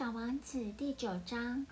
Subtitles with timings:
[0.00, 1.66] 小王子第九章。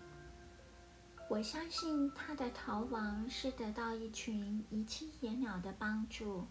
[1.31, 6.47] 我相信他的逃亡是得到一群遗弃野鸟的帮助。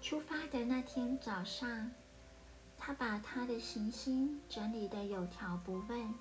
[0.00, 1.92] 出发的那天早上，
[2.76, 6.12] 他把他的行星整理得有条不紊。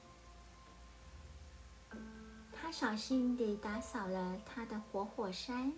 [2.54, 5.74] 他小心地打扫了他的活火山。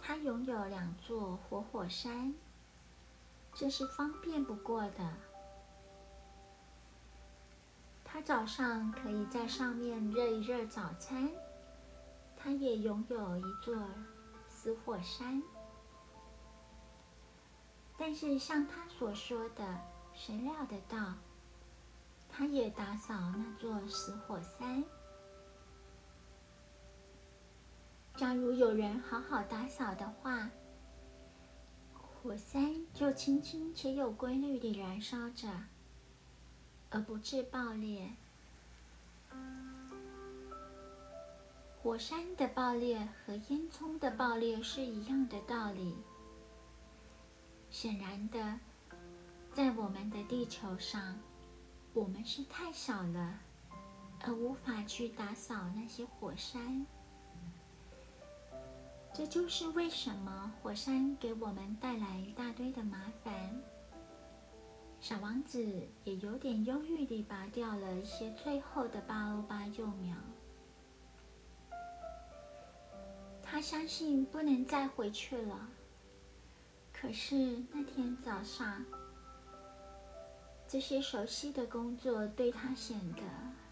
[0.00, 2.34] 他拥有两座活火山，
[3.54, 5.14] 这是方便不过的。
[8.12, 11.30] 他早上可以在上面热一热早餐。
[12.36, 13.74] 他也拥有一座
[14.48, 15.42] 死火山。
[17.96, 19.80] 但是，像他所说的，
[20.12, 21.14] 谁料得到，
[22.28, 24.84] 他也打扫那座死火山。
[28.16, 30.50] 假如有人好好打扫的话，
[31.94, 35.48] 火山就轻轻且有规律地燃烧着，
[36.92, 38.10] 而不致爆裂。
[41.82, 45.96] 火山的爆裂和烟囱的爆裂是一样的道理。
[47.70, 48.60] 显然的，
[49.52, 51.18] 在我们的地球上，
[51.94, 53.40] 我们是太小了，
[54.20, 56.86] 而无法去打扫那些火山。
[59.14, 63.32] 这就是为什么火山给我们带来一大堆的麻烦。
[65.02, 65.60] 小王子
[66.04, 70.16] 也有点忧郁地拔掉了一些最后的八欧巴幼苗。
[73.42, 75.68] 他相信不能再回去了。
[76.92, 77.34] 可是
[77.72, 78.84] 那天早上，
[80.68, 83.22] 这些熟悉的工作对他显得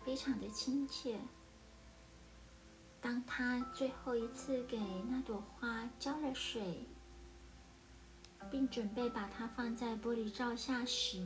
[0.05, 1.20] 非常的亲切。
[3.01, 6.84] 当他最后一次给那朵花浇了水，
[8.48, 11.20] 并准备把它放在玻璃罩下时，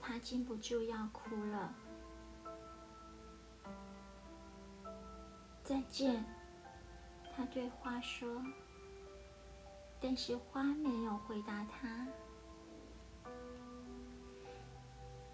[0.00, 1.72] 他禁不住要哭了。
[5.62, 6.24] 再见，
[7.34, 8.42] 他对花说。
[10.00, 12.06] 但是花没有回答他。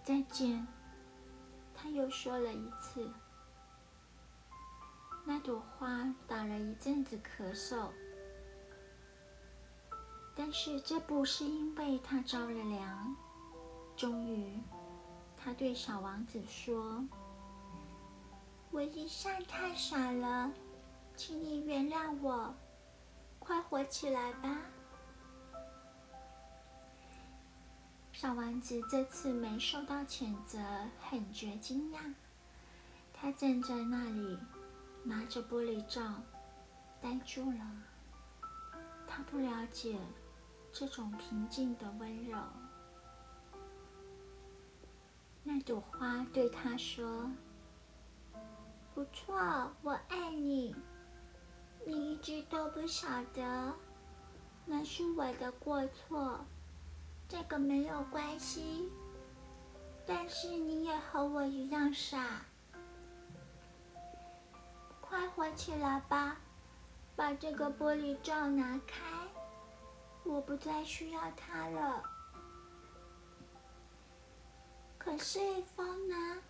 [0.05, 0.67] 再见，
[1.75, 3.11] 他又说了一次。
[5.25, 7.91] 那朵花打了一阵子咳嗽，
[10.43, 13.15] 但是这不是因为他着了凉。
[13.95, 14.59] 终于，
[15.37, 17.07] 他对小王子说
[18.73, 20.51] ：“我一向太傻了，
[21.15, 22.55] 请你原谅我。”
[23.39, 24.57] 快活起来吧！
[28.15, 30.59] 小丸子这次没受到谴责，
[31.03, 32.15] 很觉惊讶。
[33.13, 34.39] 他站在那里，
[35.05, 36.15] 拿着玻璃罩，
[37.03, 37.71] 呆住了。
[39.07, 39.99] 他不了解
[40.73, 42.39] 这种平静的温柔。
[45.43, 47.31] 那朵花对他说
[48.95, 49.35] ：“不错，
[49.83, 50.75] 我爱你。”
[51.87, 53.75] 你一直都不晓得，
[54.67, 56.45] 那是我的过错，
[57.27, 58.91] 这个没有关系。
[60.07, 62.43] 但是你也和我一样傻，
[65.01, 66.37] 快活起来吧，
[67.17, 69.20] 把这个玻璃罩拿开，
[70.25, 72.03] 我不再需要它了。
[74.99, 75.41] 可是
[75.75, 76.43] 风呢？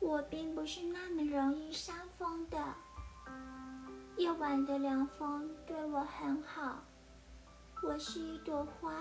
[0.00, 2.58] 我并不是那么容易伤风的。
[4.16, 6.82] 夜晚的凉风对我很好。
[7.82, 8.92] 我是一朵花。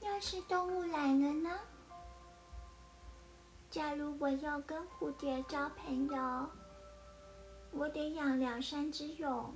[0.00, 1.50] 要是动物来了呢？
[3.70, 6.48] 假如我要跟蝴蝶交朋友，
[7.76, 9.52] 我得养两三只蛹。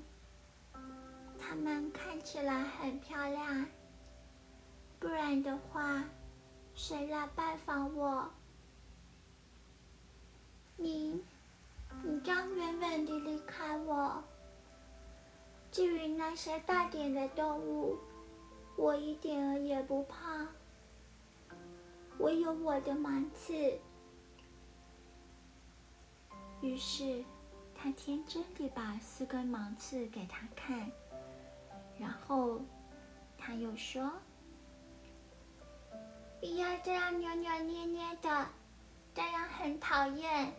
[1.38, 3.66] 它们看起来很漂亮。
[4.98, 6.04] 不然的话，
[6.74, 8.30] 谁来拜访我？
[10.76, 11.24] 你。
[12.04, 14.22] 你将远远地离开我。
[15.72, 17.96] 至于那些大点的动物，
[18.76, 20.46] 我一点儿也不怕。
[22.18, 23.78] 我有我的芒刺。
[26.60, 27.24] 于是，
[27.80, 30.90] 他天真地把四根芒刺给他看，
[31.96, 32.60] 然后
[33.38, 34.12] 他又说
[36.40, 38.46] ：“不要这样扭扭捏捏的，
[39.14, 40.52] 这样很讨厌。”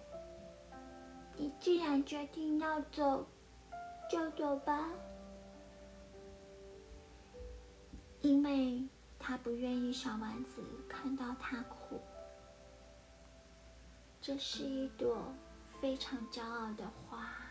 [1.35, 3.27] 你既然决定要走，
[4.09, 4.89] 就走吧。
[8.21, 8.83] 因为
[9.17, 11.99] 他不愿意小丸子看到他哭。
[14.21, 15.17] 这是一朵
[15.81, 17.48] 非常骄傲的话。